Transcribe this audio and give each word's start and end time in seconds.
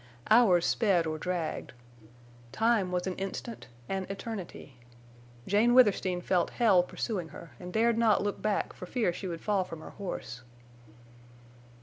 Hours 0.31 0.65
sped 0.65 1.05
or 1.05 1.19
dragged. 1.19 1.73
Time 2.51 2.91
was 2.91 3.05
an 3.05 3.13
instant—an 3.17 4.07
eternity. 4.09 4.79
Jane 5.45 5.75
Withersteen 5.75 6.21
felt 6.21 6.49
hell 6.49 6.81
pursuing 6.81 7.27
her, 7.29 7.51
and 7.59 7.71
dared 7.71 7.99
not 7.99 8.23
look 8.23 8.41
back 8.41 8.73
for 8.73 8.87
fear 8.87 9.13
she 9.13 9.27
would 9.27 9.41
fall 9.41 9.63
from 9.63 9.79
her 9.79 9.91
horse. 9.91 10.41